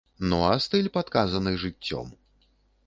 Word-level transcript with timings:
Ну, 0.29 0.39
а 0.45 0.53
стыль 0.63 0.89
падказаны 0.95 1.55
жыццём. 1.67 2.13